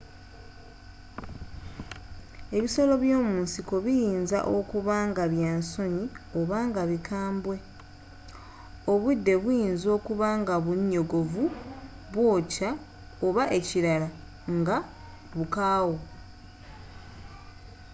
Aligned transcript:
ebisolo 2.57 2.93
by'omunsiko 3.03 3.75
biyinza 3.85 4.39
okuba 4.57 4.95
nga 5.09 5.23
bya 5.33 5.51
nsonyi 5.59 6.05
oba 6.39 6.57
nga 6.67 6.81
bikambwe 6.89 7.55
obudde 8.93 9.33
buyinza 9.43 9.87
okuba 9.97 10.27
nga 10.41 10.55
bunyogovu 10.63 11.45
bwookya 12.11 12.69
oba 13.27 13.43
ekirala 13.57 14.07
nga 14.57 14.77
bukaawu 15.37 15.97